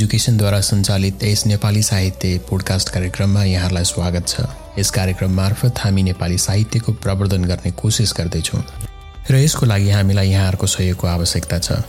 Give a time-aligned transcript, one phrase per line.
[0.00, 4.40] एजुकेसनद्वारा सञ्चालित यस नेपाली साहित्य पोडकास्ट कार्यक्रममा यहाँलाई स्वागत छ।
[4.78, 8.62] यस कार्यक्रम मार्फत हामी नेपाली साहित्यको प्रवर्धन गर्ने कोसिस गर्दैछौँ।
[9.30, 11.84] र यसको लागि हामीलाई यहाँहरूको सहयोगको आवश्यकता छ।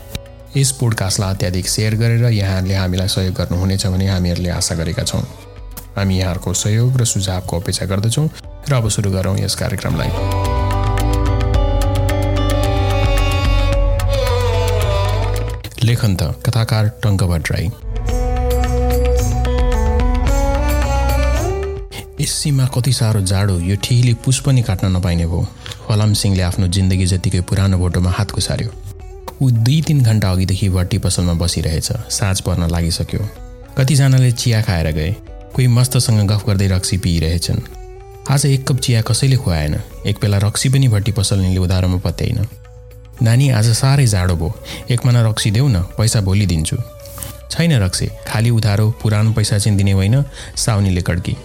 [0.57, 5.23] यस पोडकास्टलाई अत्याधिक सेयर गरेर यहाँहरूले हामीलाई सहयोग गर्नुहुनेछ भन्ने हामीहरूले आशा गरेका छौँ।
[5.96, 8.28] हामी यहाँहरूको सहयोग र सुझावको अपेक्षा गर्दछौँ
[8.68, 10.11] र अब सुरु गरौँ यस कार्यक्रमलाई।
[15.83, 17.71] लेखन त कथाकार टङ्क भट्टराई
[22.21, 25.48] यस सीमा कति साह्रो जाडो यो ठिहीले पुस पनि काट्न नपाइने भयो।
[25.88, 28.70] फलाम सिंहले आफ्नो जिन्दगी जतिकै पुरानो भोटोमा हात खुसार्यो
[29.42, 33.20] ऊ दुई तिन घन्टा अघिदेखि भट्टी पसलमा बसिरहेछ। साँझ पर्न लागिसक्यो।
[33.78, 35.16] कतिजनाले चिया खाएर गए।
[35.53, 37.59] कोही मस्तसँग गफ गर्दै रक्सी पिइरहेछन्।
[38.30, 42.47] आज एक कप चिया कसैले खुवाएन। एक बेला रक्सी पनि भट्टी पसलनीले उधारोमा पत्याइन।
[43.22, 44.53] नानी आज साह्रै जाडो भयो।
[44.92, 46.78] एक मना रक्सी देऊ न पैसा भोलि दिन्छु।
[47.52, 50.23] छैन रक्सी। खाली उधारो पुरानो पैसा चाहिँ दिने होइन।
[50.56, 51.35] साउनीले कड्की।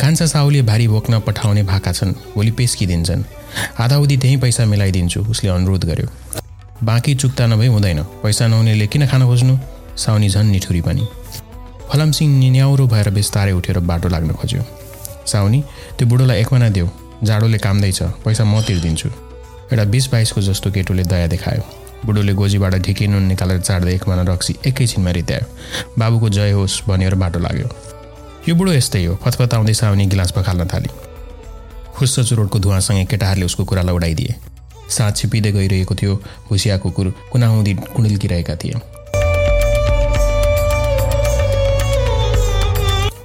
[0.00, 3.22] कान्छा साउले भारी बोक्न पठाउने भाका छन् भोलि पेस्किदिन्छन्
[3.84, 6.08] आधाउधी त्यहीँ पैसा मिलाइदिन्छु उसले अनुरोध गर्यो।
[6.84, 9.56] बाँकी चुक्ता नभई हुँदैन पैसा नहुनेले किन खान खोज्नु?
[9.96, 11.04] साउनी झन् निठुरी पनि
[11.92, 14.62] फलामसिंह निन्याउरो भएर बिस्तारै उठेर बाटो लाग्न खोज्यो।
[15.26, 15.60] साउनी
[15.98, 16.88] त्यो बुढोलाई एकमना देऊ
[17.22, 19.08] जाडोले कामदैछ पैसा म तिर्दिन्छु।
[19.68, 21.62] एउटा बिस बाइसको जस्तो केटोले दया देखायो।
[22.06, 25.46] बुढोले गोजीबाट ढिकी नुन निकालेर चाड्दै एकमना रक्सी एकैछिनमा रित्यायो।
[25.98, 27.68] बाबुको जय होस् भनेर बाटो लाग्यो।
[28.50, 30.90] यो बुढो यस्तै हो। फतफताउँदै साउनी गिलास पखाल्न थाली
[31.94, 34.34] खुस्स चुरोटको धुवासँगै केटाहरूले उसको कुरालाई उडाइदिए
[34.90, 36.14] साँझ छिपिँदै गइरहेको थियो
[36.50, 38.74] हुसिया कुकुर कुनाउँदी कुणिल्किरहेका थिए।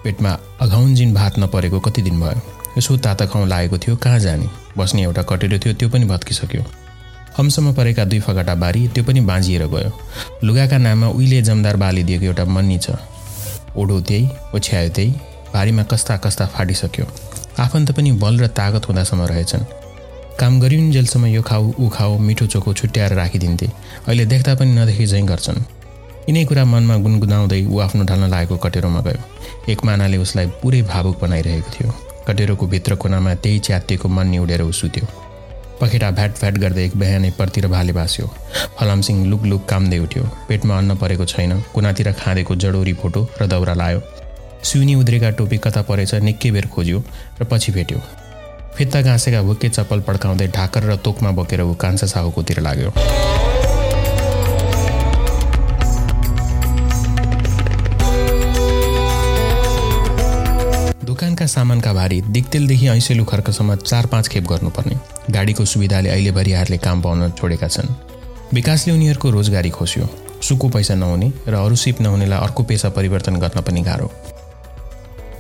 [0.04, 0.32] पेटमा
[0.62, 2.42] अघाउन्जिन भात नपरेको कति दिन भयो?
[2.78, 4.48] यसो ताता खाउँ लागेको थियो कहाँ जाने?
[4.78, 6.62] बस्ने एउटा कटेरो थियो त्यो पनि भत्किसक्यो।
[7.38, 9.92] हमसम्म परेका दुई फगटा बारी त्यो पनि बाँझिएर गयो।
[10.46, 13.02] लुगाका नाममा उहिले जमदार बाली दिएको एउटा मन्नी छ।
[13.78, 15.12] ओढो त्यही ओछ्यायो त्यही
[15.54, 17.06] भारीमा कस्ता कस्ता फाटिसक्यो।
[17.60, 19.64] आफन्त पनि बल र तागत हुँदासम्म रहेछन्।
[20.40, 23.68] काम गरिन्जेलसम्म यो खाऊ ऊ खाऊ मिठो चोखो छुट्याएर राखिदिन्थे।
[24.08, 25.62] अहिले देख्दा पनि नदेखि झैँ गर्छन्
[26.28, 29.20] यिनै कुरा मनमा गुनगुनाउँदै ऊ आफ्नो ढल्न लागेको कटेरोमा गयो।
[29.72, 31.90] एक मानाले उसलाई पुरै भावुक बनाइरहेको थियो।
[32.28, 35.06] कटेरोको भित्र कुनामा त्यही च्यातिएको मन उडेर ऊ सुत्यो।
[35.82, 38.28] पखेटा भ्याट भ्याट गर्दै एक बिहानै परतिर भाले भास्यो
[38.80, 43.74] फलामसिंह लुक लुक कामदै उठ्यो। पेटमा अन्न परेको छैन। कुनातिर खाँदेको जडोरी फोटो र दौरा
[43.74, 44.00] लायो।
[44.64, 47.04] सुनी उद्रेका टोपी कता परेछ निकै बेर खोज्यो
[47.42, 48.00] र पछि भेट्यो।
[48.78, 52.92] फित्ता घाँसेका भुक्के चप्पल पड्काउँदै ढाकर र तोकमा बोकेर ऊ कान्छा साहुकोतिर लाग्यो।
[61.36, 64.96] दोकानका सामानका भारी दिक्तेलदेखि ऐसेलु खर्कसम्म चार पाँच खेप गर्नुपर्ने।
[65.28, 67.90] गाडीको सुविधाले अहिले भरियाहरूले काम पाउन छोडेका छन्।
[68.56, 70.08] विकासले उनीहरूको रोजगारी खोस्यो।
[70.40, 74.08] सुको पैसा नहुने र अरू सिप नहुनेलाई अर्को पेसा परिवर्तन गर्न पनि गाह्रो।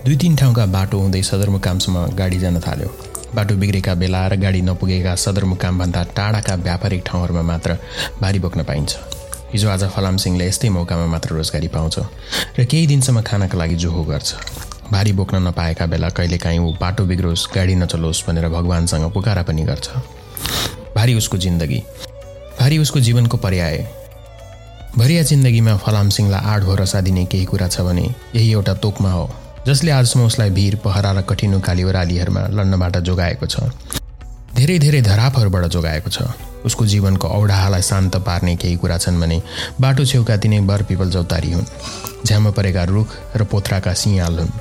[0.05, 2.89] दुई तिन ठाउँका बाटो हुँदै सदरमुकामसम्म गाडी जान थाल्यो।
[3.31, 7.77] बाटो बिग्रेका बेला र गाडी नपुगेका सदरमुकामभन्दा टाढाका व्यापारिक ठाउँहरूमा मात्र
[8.19, 8.91] भारी बोक्न पाइन्छ।
[9.53, 11.95] हिजो आज फलाम सिंहले यस्तै मौकामा मात्र रोजगारी पाउँछ।
[12.59, 14.35] र केही दिनसम्म खानाका लागि जोहो गर्छ।
[14.91, 19.89] भारी बोक्न नपाएका बेला कहिलेकाहीँ ऊ बाटो बिग्रोस् गाडी नचलोस् भनेर भगवान्सँग पुकारा पनि गर्छ।
[20.95, 21.79] भारी उसको जिन्दगी।
[22.59, 23.77] भारी उसको जीवनको पर्याय।
[24.97, 29.29] भरिया जिन्दगीमा फलाम सिंहलाई आठ भरोसा दिने केही कुरा छ भने यही एउटा तोकमा हो
[29.67, 33.59] जसले आजसम्म उसलाई भिर पहरा र कठिन काली ओह्रालीहरूमा लड्नबाट जोगाएको छ।
[34.55, 36.29] धेरै धेरै धरापहरूबाट जोगाएको छ।
[36.65, 39.41] उसको जीवनको औडाहालाई शान्त पार्ने केही कुरा छन् भने
[39.81, 41.65] बाटो छेउका तिनै बर पिपल चौतारी हुन्
[42.25, 44.51] झ्यामा परेका रुख र पोथ्राका सिंहाल हुन्।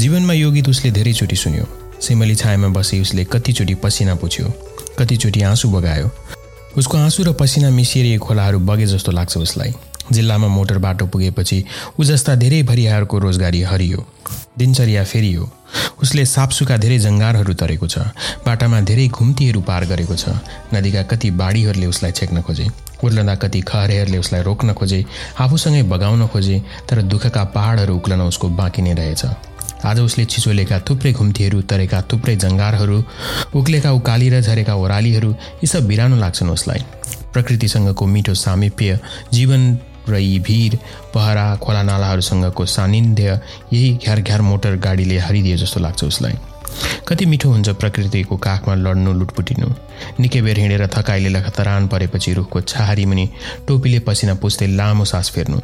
[0.00, 1.64] जीवनमा यो गीत उसले धेरैचोटि सुन्यो।
[2.00, 4.52] सिमली छायामा बसी उसले कतिचोटि पसिना पुछ्यो।
[4.98, 6.10] कतिचोटि आँसु बगायो।
[6.78, 9.72] उसको आँसु र पसिना मिसिएर खोलाहरू बगे जस्तो लाग्छ उसलाई।
[10.12, 11.64] जिल्लामा मोटर बाटो पुगेपछि
[12.00, 14.04] ऊ जस्ता धेरै भरियाहरूको रोजगारी हरियो।
[14.58, 15.50] दिनचर्या फेरियो।
[16.02, 17.98] उसले सापसुका धेरै जङ्गारहरू तरेको छ।
[18.46, 20.32] बाटामा धेरै घुम्तीहरू पार गरेको छ।
[20.74, 22.66] नदीका कति बाढीहरूले उसलाई छेक्न खोजे।
[23.04, 25.04] उर्लँदा कति खहरेहरूले उसलाई रोक्न खोजे।
[25.38, 26.56] आफूसँगै बगाउन खोजे।
[26.88, 29.24] तर दुःखका पहाडहरू उक्लन उसको बाँकी नै रहेछ।
[29.84, 32.96] आज उसले छिचोलेका थुप्रै घुम्तीहरू तरेका थुप्रै जङ्गारहरू
[33.56, 35.30] उक्लेका उकाली र झरेका ओह्रालीहरू
[35.62, 36.80] यी सब बिरानो लाग्छन् उसलाई।
[37.32, 38.98] प्रकृतिसँगको मिठो सामिप्य
[39.32, 39.62] जीवन
[40.08, 40.76] र यी भिर
[41.14, 43.40] पहरा खोला नालाहरूसँगको सानिध्य
[43.72, 46.36] यही घ्यार घ्यार मोटर गाडीले हरिदिए जस्तो लाग्छ उसलाई।
[47.08, 49.68] कति मिठो हुन्छ प्रकृतिको काखमा लड्नु लुटपुटिनु।
[50.20, 53.28] निकै बेर हिँडेर थकाइले लखतरान परेपछि रुखको छहारी मुनि
[53.68, 55.58] टोपीले पसिना पुस्दै लामो सास फेर्नु।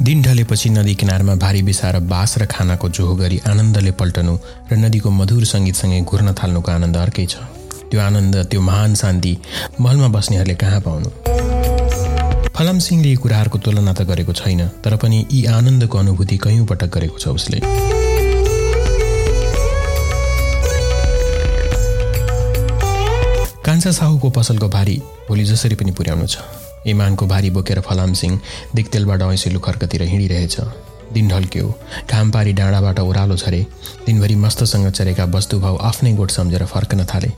[0.00, 4.34] दिन ढलेपछि नदी किनारमा भारी बिसाएर बास र खानाको जोहो गरी आनन्दले पल्टनु
[4.70, 7.42] र नदीको मधुर सङ्गीतसँगै घुर्न थाल्नुको आनन्द अर्कै छ।
[7.90, 9.32] त्यो आनन्द त्यो महान शान्ति
[9.80, 11.10] महलमा बस्नेहरूले कहाँ पाउनु?
[12.54, 16.94] फलाम सिंहले यी कुराहरूको तुलना त गरेको छैन तर पनि यी आनन्दको अनुभूति कैयौँ पटक
[16.94, 17.58] गरेको छ उसले।
[23.66, 24.96] कान्छा साहुको पसलको भारी
[25.28, 28.40] भोलि जसरी पनि पुर्याउनु छ। इमानको भारी बोकेर फलाम सिंह
[28.74, 30.56] दिक्तेलबाट ऐसेलु खर्कतिर हिँडिरहेछ।
[31.12, 31.74] दिन ढल्क्यो
[32.10, 33.60] घाम पारी डाँडाबाट ओह्रालो छरे
[34.06, 37.30] दिनभरि मस्तसँग चरेका वस्तुभाव आफ्नै गोठ सम्झेर फर्कन थाले।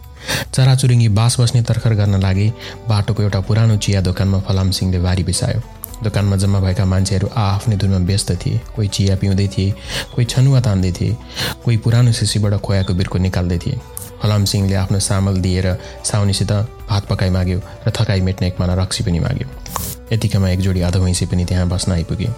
[0.55, 2.53] चराचुरुङ्गी बास बस्ने तर्खर गर्न लागे
[2.89, 5.61] बाटोको एउटा पुरानो चिया दोकानमा फलाम सिंहले भारी बिसायो।
[6.03, 9.71] दोकानमा जम्मा भएका मान्छेहरू आ आफ्नै धुनमा व्यस्त थिए। कोही चिया पिउँदै थिए
[10.15, 11.17] कोही छनुवा तान्दै थिए
[11.65, 13.81] कोही पुरानो सिसीबाट खोयाको बिर्को निकाल्दै थिए।
[14.23, 15.67] फलाम सिंहले आफ्नो सामल दिएर
[16.05, 16.53] साउनीसित
[16.91, 19.49] भात पकाइ माग्यो र थकाइ मेट्ने एक माना रक्सी पनि माग्यो।
[20.13, 22.29] यतिकैमा एक जोडी अधभैँसी पनि त्यहाँ बस्न आइपुगे।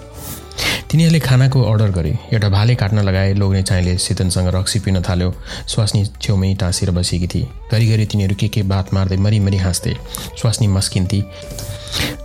[0.91, 5.33] तिनीहरूले खानाको अर्डर गरे। एउटा भाले काट्न लगाए लोग्ने चाइले सितनसँग रक्सी पिन थाल्यो।
[5.67, 9.97] स्वास्नी छेउमै टाँसेर बसेकी थिए। घरिघरि तिनीहरू के के बात मार्दै मरिमरि हाँस्थे।
[10.37, 11.23] स्वास्नी मस्किन्थे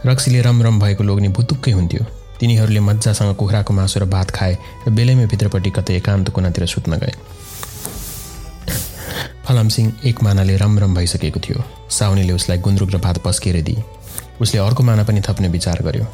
[0.05, 2.03] रक्सीले रमरम भएको लोग्ने भुतुक्कै हुन्थ्यो।
[2.39, 4.57] तिनीहरूले मजासँग कुखुराको मासु र भात खाए
[4.87, 7.13] र बेलैमै भित्रपट्टि कतै एकान्त कुनातिर सुत्न गए।
[9.47, 13.83] फलाम सिंह एक मानाले रमरम भइसकेको थियो। साउनीले उसलाई गुन्द्रुक र भात पस्केर दिए।
[14.41, 16.05] उसले अर्को माना पनि थप्ने विचार गर्यो।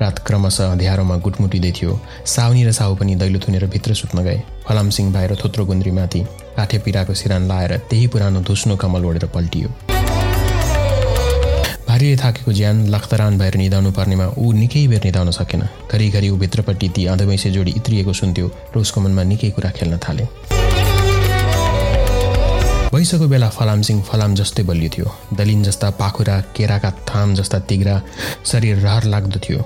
[0.00, 4.90] रात क्रमशः अँध्यारोमा गुटमुटिँदै थियो साउनी र साहु पनि दैलो थुनेर भित्र सुत्न गए। फलाम
[4.90, 6.20] सिंह बाहिर थोत्रो गुन्द्रीमाथि
[6.56, 9.68] काठे पिराको सिरान लाएर त्यही पुरानो धुस्नो कमल ओढेर पल्टियो।
[11.88, 16.88] भारीले थाकेको ज्यान लखतरान भएर निधाउनु पर्नेमा ऊ निकै बेर निधाउन सकेन। घरिघरि ऊ भित्रपट्टि
[16.88, 18.46] ती अधवैँसे जोडी इत्रिएको सुन्थ्यो।
[18.76, 20.24] र उसको मनमा निकै कुरा खेल्न थाले।
[22.92, 27.94] भइसकेको बेला फलाम सिंह फलाम जस्तै बलियो थियो। दलिन जस्ता पाखुरा केराका थाम जस्ता तिग्रा
[28.44, 29.64] शरीर रहर लाग्दो थियो।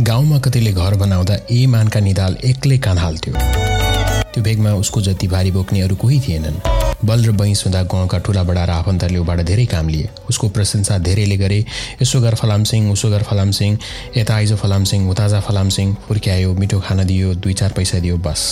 [0.00, 5.50] गाउँमा कतिले घर बनाउँदा ए मानका निधाल एक्लै कान हाल्थ्यो। त्यो भेगमा उसको जति भारी
[5.50, 6.62] बोक्ने अरू कोही थिएनन्।
[7.04, 10.98] बल र बैँस हुँदा गाउँका ठुला बडा र आफन्तहरूले उबाट धेरै काम लिए। उसको प्रशंसा
[11.02, 11.64] धेरैले गरे
[12.02, 13.78] यसो गर फलाम सिंह उसो गर फलाम सिंह।
[14.16, 18.16] यता आइज फलाम सिंह उताजा फलाम सिंह। फुर्क्यायो मिठो खाना दियो दुई चार पैसा दियो
[18.22, 18.42] बस।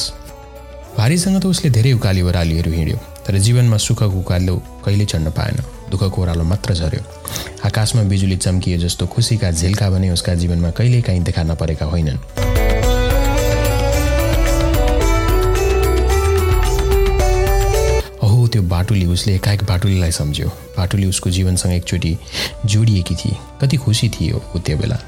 [0.98, 6.22] भारीसँग त उसले धेरै उकाली ओह्रालीहरू हिँड्यो। तर जीवनमा सुखको उकालो कहिले चढ्न पाएन दुःखको
[6.22, 7.02] ओह्रालो मात्र झऱ्यो।
[7.64, 12.18] आकाशमा बिजुली चम्किए जस्तो खुसीका झिल्का भने उसका जीवनमा कहिल्यै काहीँ देखा नपरेका होइनन्।
[18.46, 22.16] त्यो बाटुली उसले एकाएक बाटुलीलाई सम्झ्यो। बाटुली उसको जीवनसँग एकचोटि
[22.64, 24.98] जोडिएकी थिए। कति खुसी थिए ऊ त्यो बेला।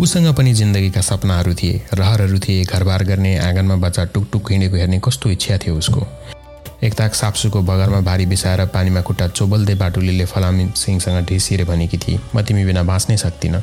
[0.00, 5.30] उसँग पनि जिन्दगीका सपनाहरू थिए रहरहरू थिए घरबार गर्ने आँगनमा बच्चा टुकटुक हिँडेको हेर्ने कस्तो
[5.30, 6.06] इच्छा थियो उसको।
[6.82, 12.42] एकताक साप्सुको बगरमा भारी बिसाएर पानीमा खुट्टा चोबल्दै बाटुलीले फलामी सिंहसँग ढिसिएर भनेकी थिए म
[12.42, 13.60] तिमी बिना बाँच्नै सक्दिनँ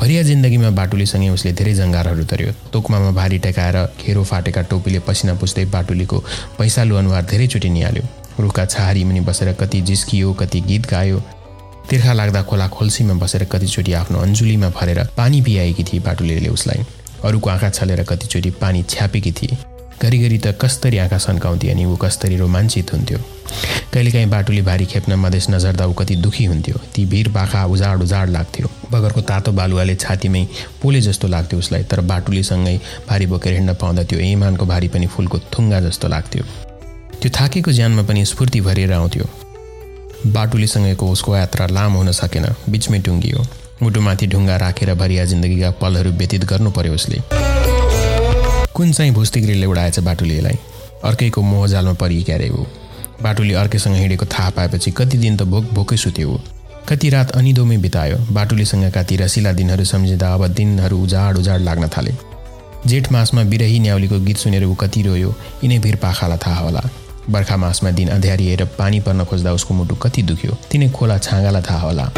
[0.00, 5.64] भरिया जिन्दगीमा बाटुलीसँगै उसले धेरै जङ्गारहरू तर्यो। तोकमामा भारी टेकाएर खेरो फाटेका टोपीले पसिना पुस्दै
[5.68, 6.18] बाटुलीको
[6.58, 8.04] पैसालु अनुहार धेरैचोटि निहाल्यो।
[8.40, 11.18] रुखका छहारी मुनि बसेर कति जिस्कियो कति गीत गायो।
[11.90, 16.80] तिर्खा लाग्दा खोला खोल्सीमा बसेर कतिचोटि आफ्नो अन्जुलीमा भरेर पानी पियाएकी थिए बाटुलीले उसलाई।
[17.24, 19.56] अरूको आँखा छलेर कतिचोटि पानी छ्यापेकी थिए
[20.00, 23.18] घरिघरि त कस्तरी आँखा सन्काउँथे अनि ऊ कस्तरी रोमाञ्चित हुन्थ्यो।
[23.92, 28.30] कहिलेकाहीँ बाटुली भारी खेप्न मधेस नझर्दा ऊ कति दुखी हुन्थ्यो। ती भिर बाखा उजाड उजाड
[28.30, 30.46] लाग्थ्यो। बगरको तातो बालुवाले छातीमै
[30.82, 32.76] पोले जस्तो लाग्थ्यो उसलाई तर बाटुलीसँगै
[33.08, 36.44] भारी बोकेर हिँड्न पाउँदा त्यो इमानको भारी पनि फुलको थुङ्गा जस्तो लाग्थ्यो।
[37.20, 39.28] त्यो थाकेको ज्यानमा पनि स्फूर्ति भरिएर आउँथ्यो।
[40.26, 43.46] बाटुलीसँगैको उसको यात्रा लामो हुन सकेन बिचमै टुङ्गियो।
[43.82, 47.18] मुटुमाथि ढुङ्गा राखेर भरिया जिन्दगीका पलहरू व्यतीत गर्नु पर्यो उसले।
[48.74, 50.58] कुन चाहिँ भुस्तिग्रीले उडाएछ बाटुलीलाई?
[51.04, 52.64] अर्कैको मोहजालमा परि क्यारे ऊ?
[53.22, 56.38] बाटुली अर्कैसँग हिँडेको थाहा पाएपछि कति दिन त भोक भोकै सुत्यो ऊ?
[56.88, 62.14] कति रात अनिदोमै बितायो बाटुलीसँगका ती रसिला दिनहरू सम्झिँदा अब दिनहरू उजाड उजाड लाग्न थाले।
[62.86, 66.82] जेठ मासमा बिरही न्याउलीको गीत सुनेर ऊ कति रोयो यिनै भिर पाखालाई थाहा होला।
[67.30, 71.80] बर्खा मासमा दिन अँध्यारिएर पानी पर्न खोज्दा उसको मुटु कति दुख्यो तिनै खोला छाँगालाई थाहा
[71.80, 72.10] होला।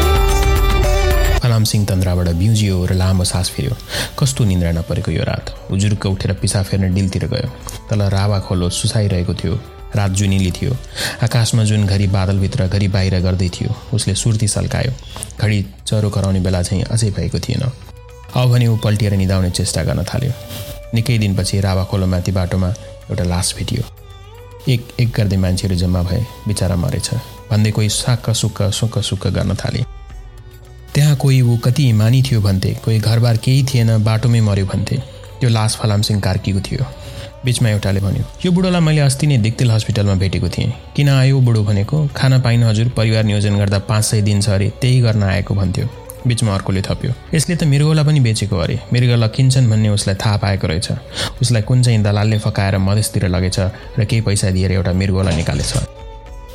[1.41, 3.75] फलाम सिंह तन्द्राबाट बिउजियो र लामो सास फेऱ्यो
[4.19, 5.45] कस्तो निन्द्रा नपरेको यो रात?
[5.71, 7.49] उजुर्क उठेर पिसा फेर्न डिलतिर गयो।
[7.89, 9.59] तल रावा खोलो सुसाइरहेको थियो।
[9.95, 10.75] रात जुनिली थियो।
[11.23, 14.91] आकाशमा जुन घरि बादलभित्र घरि बाहिर गर्दै थियो उसले सुर्ती सल्कायो।
[15.39, 17.63] घडी चरो कराउने बेला चाहिँ अझै भएको थिएन।
[18.35, 20.31] अब भने ऊ पल्टिएर निधाउने चेष्टा गर्न थाल्यो।
[20.93, 22.69] निकै दिनपछि रावा खोलोमाथि बाटोमा
[23.09, 23.83] एउटा लास भेटियो।
[24.69, 27.09] एक एक गर्दै मान्छेहरू जम्मा भए बिचरा मरेछ।
[27.51, 29.94] भन्दै कोही साक्क सुक्क सुक्क सुक्क गर्न थाले।
[30.95, 34.97] त्यहाँ कोही ऊ कति इमानी थियो भन्थे कोही घरबार केही थिएन बाटोमै मऱ्यो भन्थे।
[35.39, 36.85] त्यो लास फलामसिंह कार्कीको थियो।
[37.45, 41.63] बिचमा एउटाले भन्यो यो बुढोलाई मैले अस्ति नै दिक्तेल हस्पिटलमा भेटेको थिएँ। किन आयो बुढो
[41.63, 42.07] भनेको?
[42.15, 45.87] खाना पाइन हजुर परिवार नियोजन गर्दा पाँच सय दिन छ अरे त्यही गर्न आएको भन्थ्यो।
[46.27, 50.67] बिचमा अर्कोले थप्यो यसले त मृगौला पनि बेचेको अरे। मृगौला किन्छन् भन्ने उसलाई थाहा पाएको
[50.67, 50.91] रहेछ।
[51.41, 53.59] उसलाई कुन चाहिँ दलालले फकाएर मधेसतिर लगेछ
[53.99, 56.04] र केही पैसा दिएर एउटा मृगौला निकालेछ।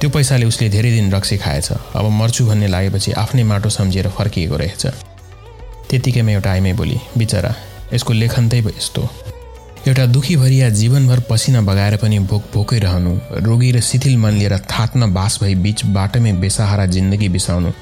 [0.00, 4.56] त्यो पैसाले उसले धेरै दिन रक्सी खाएछ। अब मर्छु भन्ने लागेपछि आफ्नै माटो सम्झिएर फर्किएको
[4.56, 4.86] रहेछ।
[5.90, 7.52] त्यतिकैमा एउटा आइमै बोली बिचरा
[7.92, 9.02] यसको लेखन त्यही यस्तो।
[9.88, 13.12] एउटा दुखी भरिया जीवनभर पसिना बगाएर पनि भोक भोकै रहनु
[13.44, 17.72] रोगी र शिथिल मन लिएर थाट्न बास भई बिच बाटोमै बेसहारा जिन्दगी बिसाउनु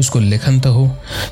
[0.00, 0.84] उसको लेखन त हो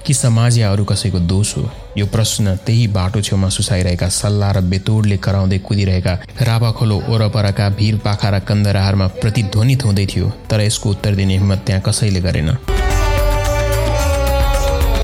[0.07, 1.69] कि समाज या अरू कसैको दोष हो?
[1.97, 8.28] यो प्रश्न त्यही बाटो छेउमा सुसाइरहेका सल्लाह र बेतोडले कराउँदै कुदिरहेका रापाखोलो ओरपरका भिर पाखा
[8.31, 12.49] र कन्दराहारमा प्रतिध्वनित हुँदै थियो तर यसको उत्तर दिने हिम्मत त्यहाँ कसैले गरेन।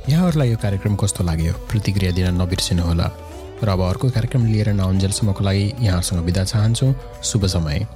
[0.09, 1.53] यहाँहरूलाई यो कार्यक्रम कस्तो लाग्यो?
[1.71, 3.09] प्रतिक्रिया दिन नबिर्सिनुहोला।
[3.65, 7.87] र अब अर्को कार्यक्रम लिएर नआउन्जेलसम्मको लागि यहाँहरूसँग बिदा चाहन्छु। शुभ समय।